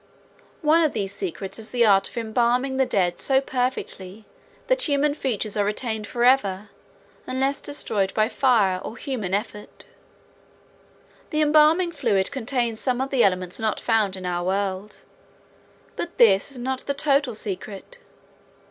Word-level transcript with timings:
One 0.63 0.81
of 0.81 0.93
these 0.93 1.13
secrets 1.13 1.59
is 1.59 1.69
the 1.69 1.85
art 1.85 2.09
of 2.09 2.17
embalming 2.17 2.77
the 2.77 2.87
dead 2.87 3.19
so 3.21 3.39
perfectly 3.39 4.25
that 4.65 4.81
human 4.81 5.13
features 5.13 5.55
are 5.55 5.63
retained 5.63 6.07
forever 6.07 6.69
unless 7.27 7.61
destroyed 7.61 8.11
by 8.15 8.27
fire 8.27 8.79
or 8.79 8.97
human 8.97 9.35
effort. 9.35 9.85
The 11.29 11.41
embalming 11.41 11.91
fluid 11.91 12.31
contains 12.31 12.79
some 12.79 12.99
of 12.99 13.11
the 13.11 13.23
elements 13.23 13.59
not 13.59 13.79
found 13.79 14.17
in 14.17 14.25
our 14.25 14.43
world, 14.43 15.03
but 15.95 16.17
this 16.17 16.49
is 16.49 16.57
not 16.57 16.79
the 16.87 16.95
total 16.95 17.35
secret. 17.35 17.99